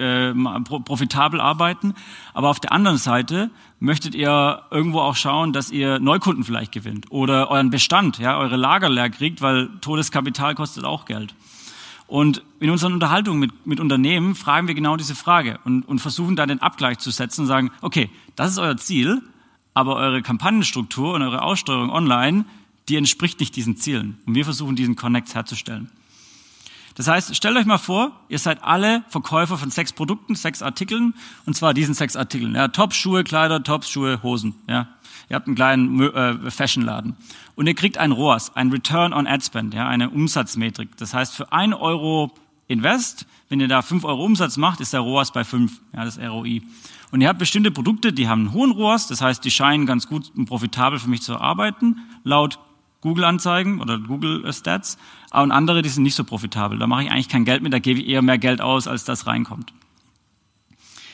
[0.00, 1.94] äh, profitabel arbeiten.
[2.34, 7.06] Aber auf der anderen Seite möchtet ihr irgendwo auch schauen, dass ihr Neukunden vielleicht gewinnt
[7.10, 11.36] oder euren Bestand, ja, eure Lager leer kriegt, weil Todeskapital kostet auch Geld.
[12.08, 16.34] Und in unseren Unterhaltungen mit, mit Unternehmen fragen wir genau diese Frage und, und versuchen
[16.34, 19.22] da den Abgleich zu setzen und sagen, okay, das ist euer Ziel,
[19.74, 22.44] aber eure Kampagnenstruktur und eure Aussteuerung online
[22.88, 24.18] die entspricht nicht diesen Zielen.
[24.26, 25.90] Und wir versuchen, diesen Connect herzustellen.
[26.96, 31.12] Das heißt, stellt euch mal vor, ihr seid alle Verkäufer von sechs Produkten, sechs Artikeln,
[31.44, 32.54] und zwar diesen sechs Artikeln.
[32.54, 34.54] Ja, Tops, Schuhe, Kleider, Tops, Schuhe, Hosen.
[34.66, 34.88] Ja,
[35.28, 37.14] ihr habt einen kleinen äh, Fashionladen.
[37.54, 40.96] Und ihr kriegt ein ROAS, ein Return on Ad Spend, ja, eine Umsatzmetrik.
[40.96, 42.32] Das heißt, für ein Euro
[42.66, 46.18] Invest, wenn ihr da fünf Euro Umsatz macht, ist der ROAS bei fünf, ja, das
[46.18, 46.62] ROI.
[47.10, 50.08] Und ihr habt bestimmte Produkte, die haben einen hohen ROAS, das heißt, die scheinen ganz
[50.08, 52.58] gut und profitabel für mich zu arbeiten, laut
[53.06, 54.98] Google-Anzeigen oder Google-Stats
[55.32, 56.78] und andere, die sind nicht so profitabel.
[56.78, 59.04] Da mache ich eigentlich kein Geld mit, da gebe ich eher mehr Geld aus, als
[59.04, 59.72] das reinkommt.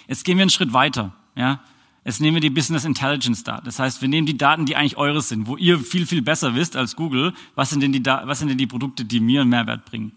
[0.08, 1.12] Jetzt gehen wir einen Schritt weiter.
[1.34, 1.60] Ja?
[2.04, 3.66] Jetzt nehmen wir die Business Intelligence Daten.
[3.66, 6.54] Das heißt, wir nehmen die Daten, die eigentlich eures sind, wo ihr viel, viel besser
[6.54, 9.50] wisst als Google, was sind denn die, was sind denn die Produkte, die mir einen
[9.50, 10.12] Mehrwert bringen.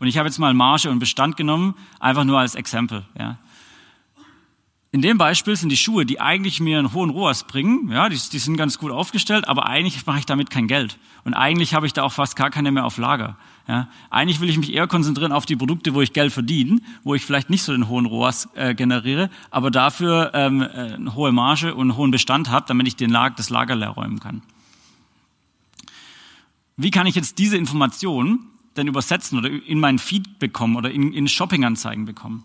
[0.00, 3.04] Und ich habe jetzt mal Marge und Bestand genommen, einfach nur als Exempel.
[3.18, 3.38] Ja?
[4.90, 8.18] In dem Beispiel sind die Schuhe, die eigentlich mir einen hohen ROAS bringen, ja, die,
[8.32, 10.98] die sind ganz gut aufgestellt, aber eigentlich mache ich damit kein Geld.
[11.24, 13.36] Und eigentlich habe ich da auch fast gar keine mehr auf Lager.
[13.66, 13.88] Ja.
[14.08, 17.22] Eigentlich will ich mich eher konzentrieren auf die Produkte, wo ich Geld verdiene, wo ich
[17.22, 21.74] vielleicht nicht so den hohen ROAS äh, generiere, aber dafür ähm, äh, eine hohe Marge
[21.74, 24.40] und einen hohen Bestand habe, damit ich den Lag, das Lager leer räumen kann.
[26.78, 28.40] Wie kann ich jetzt diese Information
[28.78, 32.44] denn übersetzen oder in meinen Feed bekommen oder in, in Shopping-Anzeigen bekommen?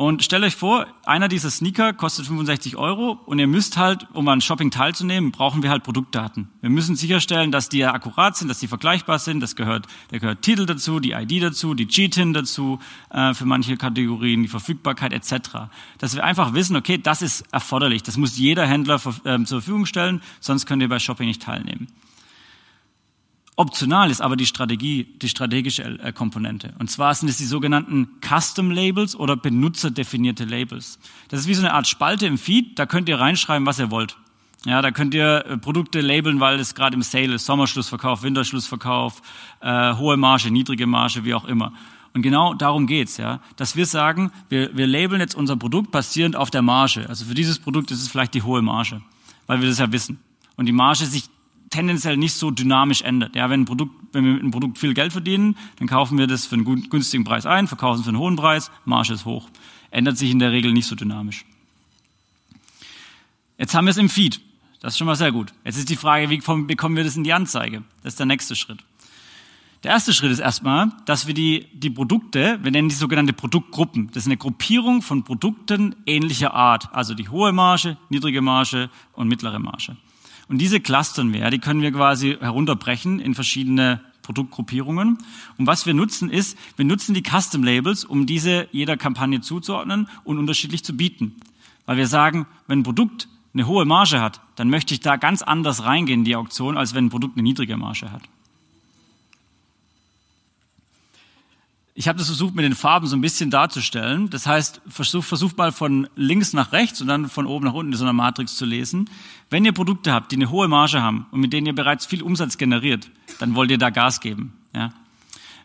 [0.00, 4.26] Und stellt euch vor, einer dieser Sneaker kostet 65 Euro und ihr müsst halt, um
[4.28, 6.48] an Shopping teilzunehmen, brauchen wir halt Produktdaten.
[6.62, 9.40] Wir müssen sicherstellen, dass die akkurat sind, dass die vergleichbar sind.
[9.40, 12.78] Das gehört, da gehört Titel dazu, die ID dazu, die GTIN dazu,
[13.10, 15.68] äh, für manche Kategorien, die Verfügbarkeit etc.
[15.98, 18.02] Dass wir einfach wissen, okay, das ist erforderlich.
[18.02, 21.88] Das muss jeder Händler äh, zur Verfügung stellen, sonst könnt ihr bei Shopping nicht teilnehmen.
[23.56, 26.72] Optional ist aber die Strategie, die strategische äh, Komponente.
[26.78, 30.98] Und zwar sind es die sogenannten Custom Labels oder benutzerdefinierte Labels.
[31.28, 33.90] Das ist wie so eine Art Spalte im Feed, da könnt ihr reinschreiben, was ihr
[33.90, 34.16] wollt.
[34.66, 39.22] Ja, da könnt ihr äh, Produkte labeln, weil es gerade im Sale ist, Sommerschlussverkauf, Winterschlussverkauf,
[39.60, 41.72] äh, hohe Marge, niedrige Marge, wie auch immer.
[42.12, 46.36] Und genau darum geht's, ja, dass wir sagen, wir, wir labeln jetzt unser Produkt basierend
[46.36, 47.08] auf der Marge.
[47.08, 49.00] Also für dieses Produkt ist es vielleicht die hohe Marge,
[49.46, 50.18] weil wir das ja wissen.
[50.56, 51.24] Und die Marge sich
[51.70, 53.36] tendenziell nicht so dynamisch ändert.
[53.36, 56.26] Ja, wenn, ein Produkt, wenn wir mit einem Produkt viel Geld verdienen, dann kaufen wir
[56.26, 59.48] das für einen günstigen Preis ein, verkaufen es für einen hohen Preis, Marge ist hoch.
[59.90, 61.44] Ändert sich in der Regel nicht so dynamisch.
[63.56, 64.40] Jetzt haben wir es im Feed.
[64.80, 65.52] Das ist schon mal sehr gut.
[65.64, 67.82] Jetzt ist die Frage, wie bekommen wir das in die Anzeige?
[68.02, 68.78] Das ist der nächste Schritt.
[69.82, 74.08] Der erste Schritt ist erstmal, dass wir die, die Produkte, wir nennen die sogenannte Produktgruppen.
[74.08, 76.92] Das ist eine Gruppierung von Produkten ähnlicher Art.
[76.94, 79.96] Also die hohe Marge, niedrige Marge und mittlere Marge.
[80.50, 85.18] Und diese clustern wir, die können wir quasi herunterbrechen in verschiedene Produktgruppierungen.
[85.58, 90.08] Und was wir nutzen ist, wir nutzen die Custom Labels, um diese jeder Kampagne zuzuordnen
[90.24, 91.36] und unterschiedlich zu bieten.
[91.86, 95.42] Weil wir sagen, wenn ein Produkt eine hohe Marge hat, dann möchte ich da ganz
[95.42, 98.22] anders reingehen in die Auktion, als wenn ein Produkt eine niedrige Marge hat.
[101.94, 104.30] Ich habe das versucht, mit den Farben so ein bisschen darzustellen.
[104.30, 107.92] Das heißt, versucht versuch mal von links nach rechts und dann von oben nach unten
[107.92, 109.10] in so einer Matrix zu lesen.
[109.50, 112.22] Wenn ihr Produkte habt, die eine hohe Marge haben und mit denen ihr bereits viel
[112.22, 114.52] Umsatz generiert, dann wollt ihr da Gas geben.
[114.74, 114.92] Ja?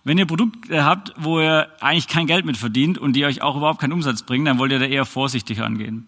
[0.03, 3.55] Wenn ihr Produkte habt, wo ihr eigentlich kein Geld mit verdient und die euch auch
[3.55, 6.07] überhaupt keinen Umsatz bringen, dann wollt ihr da eher vorsichtig angehen.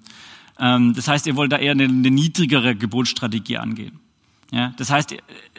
[0.59, 3.99] Ähm, das heißt, ihr wollt da eher eine, eine niedrigere Gebotsstrategie angehen.
[4.51, 5.13] Ja, das heißt,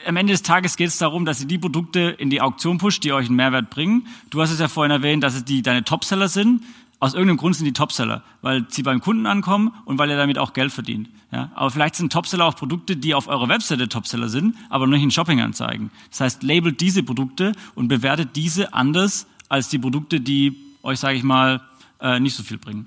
[0.07, 3.05] am Ende des Tages geht es darum, dass ihr die Produkte in die Auktion pusht,
[3.05, 4.07] die euch einen Mehrwert bringen.
[4.31, 6.63] Du hast es ja vorhin erwähnt, dass es die deine Topseller sind.
[7.01, 10.39] Aus irgendeinem Grund sind die Topseller, weil sie beim Kunden ankommen und weil ihr damit
[10.39, 11.09] auch Geld verdient.
[11.31, 15.03] Ja, aber vielleicht sind Topseller auch Produkte, die auf eurer Webseite Topseller sind, aber nicht
[15.03, 15.91] in Shopping-Anzeigen.
[16.11, 21.17] Das heißt, labelt diese Produkte und bewertet diese anders als die Produkte, die euch, sage
[21.17, 21.61] ich mal,
[22.01, 22.87] äh, nicht so viel bringen.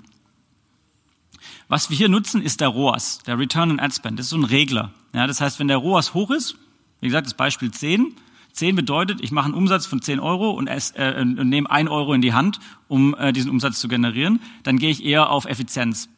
[1.72, 4.18] Was wir hier nutzen, ist der ROAS, der Return on Ad Spend.
[4.18, 4.90] Das ist so ein Regler.
[5.14, 6.58] Ja, das heißt, wenn der ROAS hoch ist,
[7.00, 8.14] wie gesagt, das Beispiel 10,
[8.52, 12.12] 10 bedeutet, ich mache einen Umsatz von 10 Euro und, äh, und nehme 1 Euro
[12.12, 16.10] in die Hand, um äh, diesen Umsatz zu generieren, dann gehe ich eher auf Effizienz.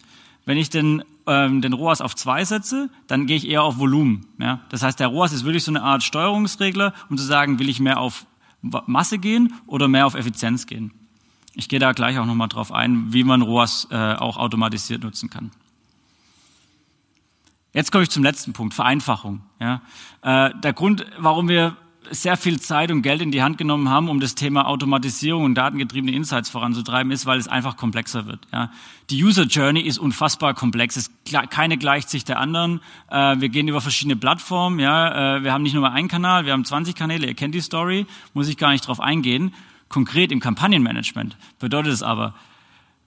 [0.44, 4.26] Wenn ich den, ähm, den ROAS auf 2 setze, dann gehe ich eher auf Volumen.
[4.40, 4.58] Ja?
[4.70, 7.78] Das heißt, der ROAS ist wirklich so eine Art Steuerungsregler, um zu sagen, will ich
[7.78, 8.26] mehr auf
[8.60, 10.90] Masse gehen oder mehr auf Effizienz gehen.
[11.54, 15.30] Ich gehe da gleich auch nochmal drauf ein, wie man ROAS äh, auch automatisiert nutzen
[15.30, 15.50] kann.
[17.72, 19.40] Jetzt komme ich zum letzten Punkt, Vereinfachung.
[19.60, 19.82] Ja.
[20.22, 21.76] Äh, der Grund, warum wir
[22.10, 25.54] sehr viel Zeit und Geld in die Hand genommen haben, um das Thema Automatisierung und
[25.54, 28.40] datengetriebene Insights voranzutreiben, ist, weil es einfach komplexer wird.
[28.52, 28.70] Ja.
[29.10, 30.96] Die User Journey ist unfassbar komplex.
[30.96, 31.10] Es,
[31.50, 32.80] keine gleicht sich der anderen.
[33.10, 34.78] Äh, wir gehen über verschiedene Plattformen.
[34.78, 35.38] Ja.
[35.38, 37.26] Äh, wir haben nicht nur einen Kanal, wir haben 20 Kanäle.
[37.26, 39.52] Ihr kennt die Story, muss ich gar nicht drauf eingehen.
[39.94, 42.34] Konkret im Kampagnenmanagement bedeutet es aber,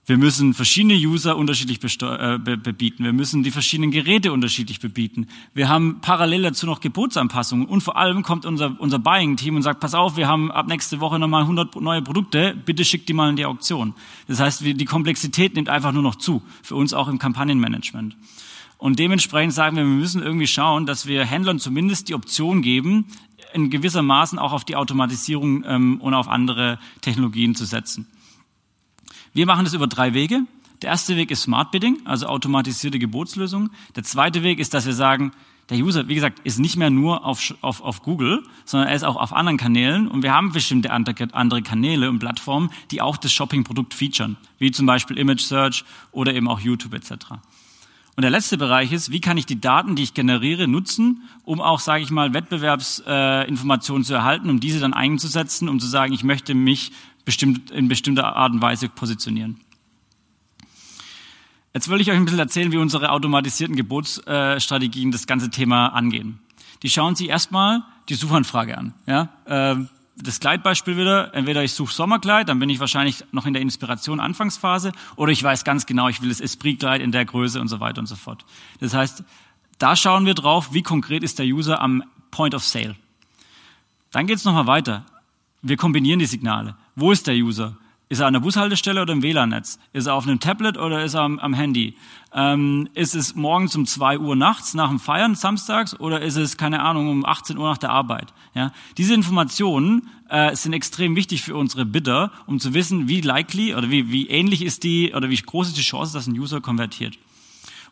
[0.06, 3.04] wir müssen verschiedene User unterschiedlich äh, bebieten.
[3.04, 5.26] Wir müssen die verschiedenen Geräte unterschiedlich bebieten.
[5.52, 7.66] Wir haben parallel dazu noch Gebotsanpassungen.
[7.66, 10.98] Und vor allem kommt unser, unser Buying-Team und sagt, pass auf, wir haben ab nächste
[11.00, 12.56] Woche nochmal 100 neue Produkte.
[12.64, 13.92] Bitte schickt die mal in die Auktion.
[14.26, 16.42] Das heißt, die Komplexität nimmt einfach nur noch zu.
[16.62, 18.16] Für uns auch im Kampagnenmanagement.
[18.78, 23.04] Und dementsprechend sagen wir, wir müssen irgendwie schauen, dass wir Händlern zumindest die Option geben,
[23.52, 28.06] in gewisser Maßen auch auf die Automatisierung ähm, und auf andere Technologien zu setzen.
[29.32, 30.42] Wir machen das über drei Wege.
[30.82, 33.70] Der erste Weg ist Smart Bidding, also automatisierte Gebotslösungen.
[33.96, 35.32] Der zweite Weg ist, dass wir sagen,
[35.70, 39.02] der User, wie gesagt, ist nicht mehr nur auf, auf, auf Google, sondern er ist
[39.02, 43.32] auch auf anderen Kanälen und wir haben bestimmte andere Kanäle und Plattformen, die auch das
[43.32, 47.34] Shopping-Produkt featuren, wie zum Beispiel Image Search oder eben auch YouTube etc.
[48.18, 51.60] Und der letzte Bereich ist, wie kann ich die Daten, die ich generiere, nutzen, um
[51.60, 56.12] auch, sage ich mal, Wettbewerbsinformationen äh, zu erhalten, um diese dann einzusetzen, um zu sagen,
[56.12, 56.90] ich möchte mich
[57.24, 59.60] bestimmt, in bestimmter Art und Weise positionieren.
[61.72, 66.40] Jetzt will ich euch ein bisschen erzählen, wie unsere automatisierten Gebotsstrategien das ganze Thema angehen.
[66.82, 68.94] Die schauen sich erstmal die Suchanfrage an.
[69.06, 69.28] Ja?
[69.46, 69.88] Ähm,
[70.22, 74.20] das Kleidbeispiel wieder, entweder ich suche Sommerkleid, dann bin ich wahrscheinlich noch in der Inspiration
[74.20, 77.80] Anfangsphase, oder ich weiß ganz genau, ich will das Esprit-Kleid in der Größe und so
[77.80, 78.44] weiter und so fort.
[78.80, 79.22] Das heißt,
[79.78, 82.96] da schauen wir drauf, wie konkret ist der User am Point of Sale.
[84.10, 85.04] Dann geht es nochmal weiter.
[85.62, 86.76] Wir kombinieren die Signale.
[86.96, 87.76] Wo ist der User?
[88.10, 89.78] Ist er an der Bushaltestelle oder im WLAN-Netz?
[89.92, 91.94] Ist er auf einem Tablet oder ist er am, am Handy?
[92.32, 96.56] Ähm, ist es morgens um zwei Uhr nachts nach dem Feiern samstags oder ist es,
[96.56, 98.32] keine Ahnung, um 18 Uhr nach der Arbeit?
[98.54, 98.72] Ja?
[98.96, 103.90] Diese Informationen äh, sind extrem wichtig für unsere Bidder, um zu wissen, wie likely oder
[103.90, 107.18] wie, wie ähnlich ist die oder wie groß ist die Chance, dass ein User konvertiert.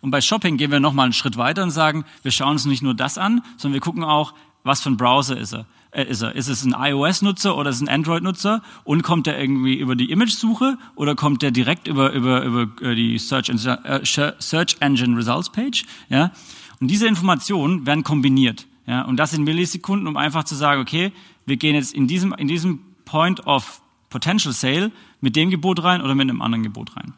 [0.01, 2.83] Und bei Shopping gehen wir nochmal einen Schritt weiter und sagen, wir schauen uns nicht
[2.83, 5.67] nur das an, sondern wir gucken auch, was für ein Browser ist er
[6.05, 6.35] ist er?
[6.35, 8.63] Ist es ein iOS-Nutzer oder ist es ein Android-Nutzer?
[8.85, 12.95] Und kommt er irgendwie über die Image-Suche oder kommt er direkt über, über, über äh,
[12.95, 15.85] die Search, äh, Search Engine Results Page?
[16.09, 16.33] Ja?
[16.81, 18.67] Und diese Informationen werden kombiniert.
[18.87, 19.03] Ja?
[19.03, 21.13] Und das in Millisekunden, um einfach zu sagen, okay,
[21.47, 23.81] wir gehen jetzt in diesem, in diesem Point of
[24.11, 27.15] Potential Sale mit dem Gebot rein oder mit einem anderen Gebot rein.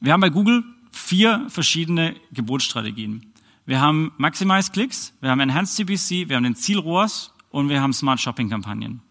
[0.00, 3.31] Wir haben bei Google vier verschiedene Gebotsstrategien.
[3.64, 7.80] Wir haben Maximize Clicks, wir haben Enhanced CPC, wir haben den Ziel ROAS und wir
[7.80, 9.02] haben Smart Shopping Kampagnen.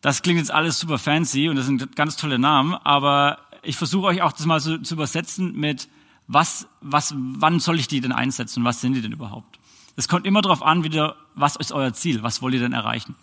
[0.00, 4.06] Das klingt jetzt alles super fancy und das sind ganz tolle Namen, aber ich versuche
[4.06, 5.88] euch auch das mal so zu übersetzen mit
[6.28, 9.58] was, was, wann soll ich die denn einsetzen und was sind die denn überhaupt?
[9.96, 13.16] Es kommt immer darauf an, wieder, was ist euer Ziel, was wollt ihr denn erreichen?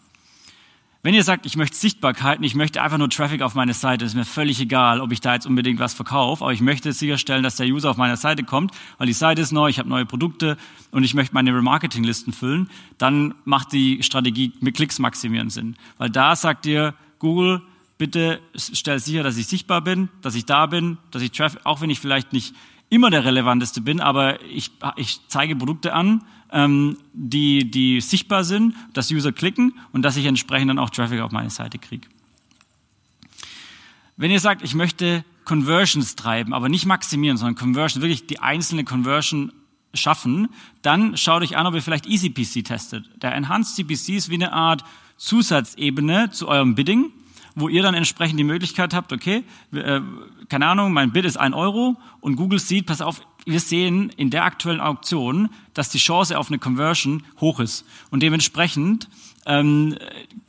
[1.06, 4.15] Wenn ihr sagt, ich möchte Sichtbarkeiten, ich möchte einfach nur Traffic auf meine Seite, ist
[4.15, 7.58] mir völlig egal, ob ich da jetzt unbedingt was verkaufe, aber ich möchte sicherstellen, dass
[7.58, 10.58] der User auf meiner Seite kommt, weil die Seite ist neu, ich habe neue Produkte
[10.89, 15.76] und ich möchte meine Remarketing-Listen füllen, dann macht die Strategie mit Klicks maximieren Sinn.
[16.00, 17.62] Weil da sagt ihr, Google,
[18.00, 21.82] bitte stell sicher, dass ich sichtbar bin, dass ich da bin, dass ich Traffic, auch
[21.82, 22.56] wenn ich vielleicht nicht
[22.89, 28.76] immer der relevanteste bin, aber ich, ich zeige Produkte an, ähm, die, die sichtbar sind,
[28.93, 32.08] dass User klicken und dass ich entsprechend dann auch Traffic auf meine Seite kriege.
[34.17, 38.86] Wenn ihr sagt, ich möchte Conversions treiben, aber nicht maximieren, sondern Conversion, wirklich die einzelne
[38.86, 39.52] Conversion
[39.93, 40.50] schaffen,
[40.82, 43.10] dann schaut euch an, ob ihr vielleicht EasyPC testet.
[43.21, 44.84] Der Enhanced CPC ist wie eine Art
[45.17, 47.12] Zusatzebene zu eurem Bidding,
[47.56, 50.02] wo ihr dann entsprechend die Möglichkeit habt, okay, äh,
[50.50, 54.30] keine Ahnung, mein Bid ist ein Euro und Google sieht, pass auf, wir sehen in
[54.30, 57.86] der aktuellen Auktion, dass die Chance auf eine Conversion hoch ist.
[58.10, 59.08] Und dementsprechend
[59.46, 59.96] ähm,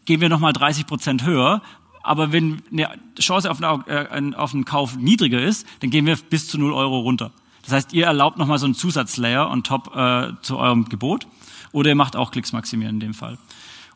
[0.07, 1.63] gehen wir nochmal 30 Prozent höher.
[2.03, 2.89] Aber wenn eine
[3.19, 6.73] Chance auf, eine, äh, auf einen Kauf niedriger ist, dann gehen wir bis zu 0
[6.73, 7.33] Euro runter.
[7.63, 11.27] Das heißt, ihr erlaubt nochmal so einen Zusatzlayer on top äh, zu eurem Gebot.
[11.73, 13.39] Oder ihr macht auch Klicks maximieren in dem Fall.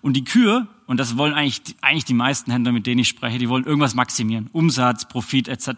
[0.03, 3.39] Und die Kür, und das wollen eigentlich, eigentlich die meisten Händler, mit denen ich spreche,
[3.39, 4.49] die wollen irgendwas maximieren.
[4.53, 5.69] Umsatz, Profit etc.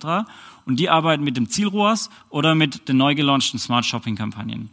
[0.64, 4.70] Und die arbeiten mit dem Zielrohrs oder mit den neu gelaunchten Smart Shopping Kampagnen.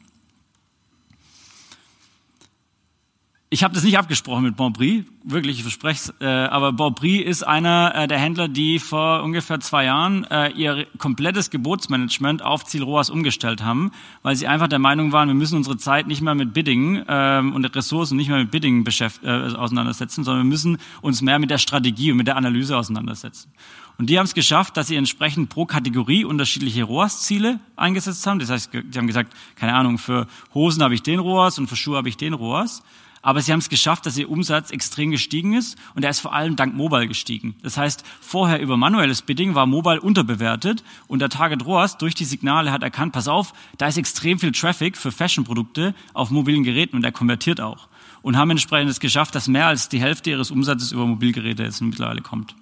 [3.52, 6.14] Ich habe das nicht abgesprochen mit Bonprix, wirklich, ich verspreche.
[6.20, 10.86] Äh, aber Bonprix ist einer äh, der Händler, die vor ungefähr zwei Jahren äh, ihr
[11.00, 15.78] komplettes Gebotsmanagement auf Zielroas umgestellt haben, weil sie einfach der Meinung waren, wir müssen unsere
[15.78, 20.24] Zeit nicht mehr mit Bidding ähm, und Ressourcen nicht mehr mit Bidding beschäft äh, auseinandersetzen,
[20.24, 23.52] sondern wir müssen uns mehr mit der Strategie und mit der Analyse auseinandersetzen.
[23.98, 28.38] Und die haben es geschafft, dass sie entsprechend pro Kategorie unterschiedliche ROAS-Ziele eingesetzt haben.
[28.38, 31.76] Das heißt, sie haben gesagt, keine Ahnung, für Hosen habe ich den ROAS und für
[31.76, 32.84] Schuhe habe ich den ROAS.
[33.22, 36.34] Aber sie haben es geschafft, dass ihr Umsatz extrem gestiegen ist und er ist vor
[36.34, 37.56] allem dank Mobile gestiegen.
[37.64, 42.26] Das heißt, vorher über manuelles Bidding war Mobile unterbewertet und der Target ROAS durch die
[42.26, 46.96] Signale hat erkannt, pass auf, da ist extrem viel Traffic für Fashion-Produkte auf mobilen Geräten
[46.96, 47.90] und der konvertiert auch.
[48.22, 51.82] Und haben entsprechend es geschafft, dass mehr als die Hälfte ihres Umsatzes über Mobilgeräte jetzt
[51.82, 52.56] mittlerweile kommt.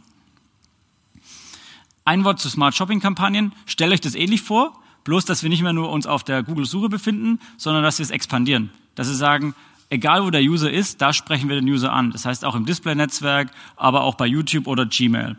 [2.06, 3.52] Ein Wort zu Smart Shopping Kampagnen.
[3.65, 6.89] Stellt euch das ähnlich vor, bloß dass wir nicht mehr nur uns auf der Google-Suche
[6.89, 8.70] befinden, sondern dass wir es expandieren.
[8.96, 9.56] Dass wir sagen,
[9.89, 12.12] egal wo der User ist, da sprechen wir den User an.
[12.12, 15.36] Das heißt auch im Display-Netzwerk, aber auch bei YouTube oder Gmail.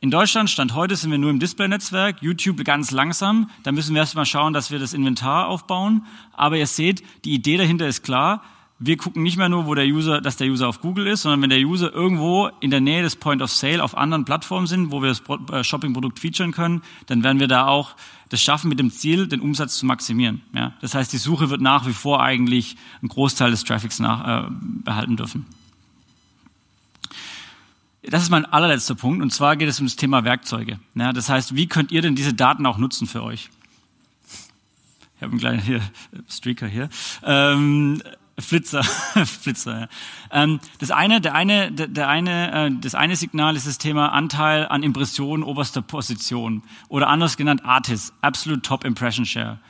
[0.00, 3.48] In Deutschland, Stand heute, sind wir nur im Display-Netzwerk, YouTube ganz langsam.
[3.62, 6.04] Da müssen wir erstmal schauen, dass wir das Inventar aufbauen.
[6.32, 8.42] Aber ihr seht, die Idee dahinter ist klar
[8.78, 11.42] wir gucken nicht mehr nur, wo der User, dass der User auf Google ist, sondern
[11.42, 14.90] wenn der User irgendwo in der Nähe des Point of Sale auf anderen Plattformen sind,
[14.90, 17.94] wo wir das äh, Shopping-Produkt featuren können, dann werden wir da auch
[18.30, 20.42] das schaffen mit dem Ziel, den Umsatz zu maximieren.
[20.54, 20.74] Ja?
[20.80, 24.50] Das heißt, die Suche wird nach wie vor eigentlich einen Großteil des Traffics nach, äh,
[24.50, 25.46] behalten dürfen.
[28.02, 30.78] Das ist mein allerletzter Punkt, und zwar geht es um das Thema Werkzeuge.
[30.94, 33.50] Ja, das heißt, wie könnt ihr denn diese Daten auch nutzen für euch?
[35.16, 35.80] Ich habe einen kleinen hier,
[36.28, 36.90] Streaker hier.
[37.22, 38.02] Ähm,
[38.38, 38.82] Flitzer,
[39.24, 39.80] Flitzer.
[39.82, 39.88] Ja.
[40.30, 44.12] Ähm, das eine, der eine, der, der eine, äh, das eine Signal ist das Thema
[44.12, 49.60] Anteil an Impressionen oberster Position oder anders genannt ARTIS, Absolute Top Impression Share.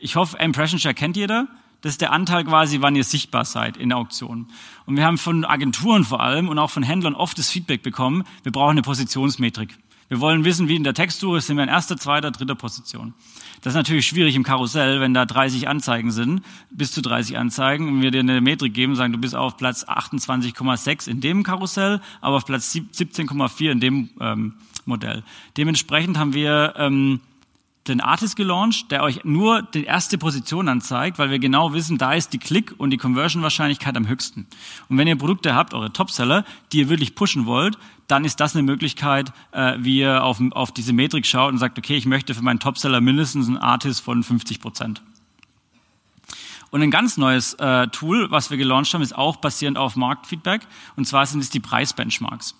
[0.00, 1.46] Ich hoffe, Impression Share kennt jeder.
[1.82, 4.48] Das ist der Anteil quasi, wann ihr sichtbar seid in der Auktion.
[4.86, 8.24] Und wir haben von Agenturen vor allem und auch von Händlern oft das Feedback bekommen,
[8.42, 9.78] wir brauchen eine Positionsmetrik.
[10.10, 13.14] Wir wollen wissen, wie in der Textsuche sind wir in erster, zweiter, dritter Position.
[13.60, 17.86] Das ist natürlich schwierig im Karussell, wenn da 30 Anzeigen sind, bis zu 30 Anzeigen,
[17.86, 22.00] und wir dir eine Metrik geben, sagen, du bist auf Platz 28,6 in dem Karussell,
[22.20, 25.22] aber auf Platz 17,4 in dem ähm, Modell.
[25.56, 27.20] Dementsprechend haben wir ähm,
[27.90, 32.14] den Artist gelauncht, der euch nur die erste Position anzeigt, weil wir genau wissen, da
[32.14, 34.46] ist die Klick- und die Conversion-Wahrscheinlichkeit am höchsten.
[34.88, 37.76] Und wenn ihr Produkte habt, eure Topseller, die ihr wirklich pushen wollt,
[38.06, 41.78] dann ist das eine Möglichkeit, äh, wie ihr auf, auf diese Metrik schaut und sagt,
[41.78, 45.02] okay, ich möchte für meinen Topseller mindestens einen Artist von 50 Prozent.
[46.70, 50.62] Und ein ganz neues äh, Tool, was wir gelauncht haben, ist auch basierend auf Marktfeedback.
[50.96, 52.54] Und zwar sind es die Preisbenchmarks.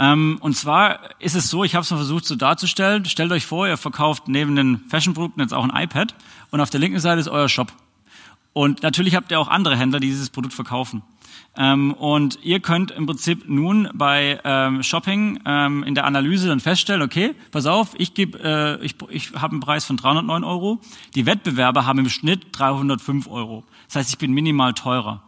[0.00, 3.04] Ähm, und zwar ist es so, ich habe es mal versucht so darzustellen.
[3.04, 6.14] Stellt euch vor, ihr verkauft neben den Fashion-Produkten jetzt auch ein iPad
[6.50, 7.70] und auf der linken Seite ist euer Shop.
[8.54, 11.02] Und natürlich habt ihr auch andere Händler, die dieses Produkt verkaufen.
[11.54, 17.02] Ähm, und ihr könnt im Prinzip nun bei ähm, Shopping in der Analyse dann feststellen,
[17.02, 20.80] okay, pass auf, ich, geb, äh, ich, ich habe einen Preis von 309 Euro.
[21.14, 23.64] Die Wettbewerber haben im Schnitt 305 Euro.
[23.86, 25.22] Das heißt, ich bin minimal teurer.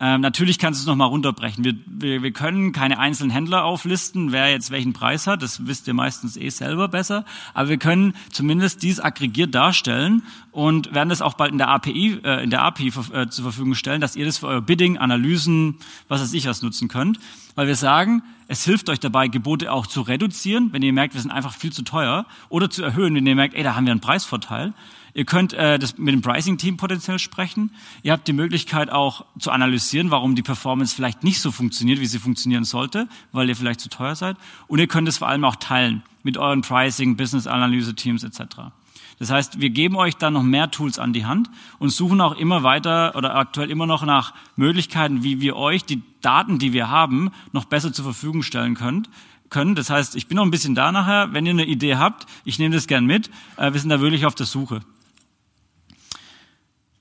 [0.00, 1.64] Ähm, natürlich kannst du es nochmal runterbrechen.
[1.64, 5.42] Wir, wir, wir können keine einzelnen Händler auflisten, wer jetzt welchen Preis hat.
[5.42, 7.24] Das wisst ihr meistens eh selber besser.
[7.52, 12.20] Aber wir können zumindest dies aggregiert darstellen und werden das auch bald in der API,
[12.22, 15.78] äh, in der API äh, zur Verfügung stellen, dass ihr das für euer Bidding, Analysen,
[16.06, 17.18] was weiß ich was nutzen könnt.
[17.56, 21.20] Weil wir sagen, es hilft euch dabei, Gebote auch zu reduzieren, wenn ihr merkt, wir
[21.20, 23.90] sind einfach viel zu teuer, oder zu erhöhen, wenn ihr merkt, ey, da haben wir
[23.90, 24.74] einen Preisvorteil.
[25.18, 27.72] Ihr könnt äh, das mit dem Pricing-Team potenziell sprechen.
[28.04, 32.06] Ihr habt die Möglichkeit auch zu analysieren, warum die Performance vielleicht nicht so funktioniert, wie
[32.06, 34.36] sie funktionieren sollte, weil ihr vielleicht zu teuer seid.
[34.68, 38.70] Und ihr könnt es vor allem auch teilen mit euren Pricing, Business-Analyse-Teams etc.
[39.18, 41.50] Das heißt, wir geben euch dann noch mehr Tools an die Hand
[41.80, 46.00] und suchen auch immer weiter oder aktuell immer noch nach Möglichkeiten, wie wir euch die
[46.20, 49.10] Daten, die wir haben, noch besser zur Verfügung stellen könnt,
[49.50, 49.74] können.
[49.74, 51.32] Das heißt, ich bin noch ein bisschen da nachher.
[51.32, 53.30] Wenn ihr eine Idee habt, ich nehme das gern mit.
[53.56, 54.78] Äh, wir sind da wirklich auf der Suche.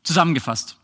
[0.08, 0.78] Zusammengefasst.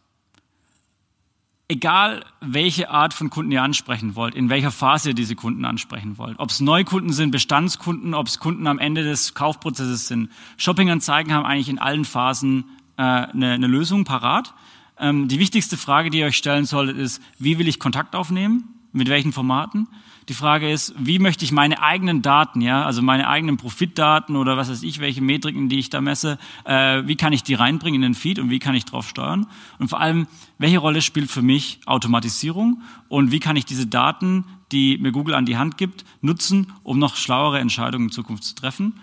[1.70, 6.18] Egal, welche Art von Kunden ihr ansprechen wollt, in welcher Phase ihr diese Kunden ansprechen
[6.18, 10.30] wollt, ob es Neukunden sind, Bestandskunden, ob es Kunden am Ende des Kaufprozesses sind.
[10.58, 12.66] Shoppinganzeigen haben eigentlich in allen Phasen
[12.98, 14.54] äh, eine, eine Lösung parat.
[15.00, 18.66] Ähm, die wichtigste Frage, die ihr euch stellen solltet, ist, wie will ich Kontakt aufnehmen?
[18.92, 19.88] Mit welchen Formaten?
[20.30, 24.56] Die Frage ist, wie möchte ich meine eigenen Daten, ja, also meine eigenen Profitdaten oder
[24.56, 28.02] was weiß ich, welche Metriken, die ich da messe, äh, wie kann ich die reinbringen
[28.02, 29.48] in den Feed und wie kann ich drauf steuern?
[29.80, 34.46] Und vor allem, welche Rolle spielt für mich Automatisierung und wie kann ich diese Daten,
[34.72, 38.56] die mir Google an die Hand gibt, nutzen, um noch schlauere Entscheidungen in Zukunft zu
[38.56, 38.94] treffen?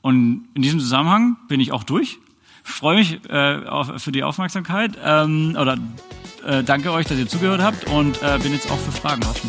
[0.00, 2.18] Und in diesem Zusammenhang bin ich auch durch.
[2.64, 5.78] Freue mich äh, auf, für die Aufmerksamkeit ähm, oder
[6.46, 9.48] äh, danke euch, dass ihr zugehört habt und äh, bin jetzt auch für Fragen offen,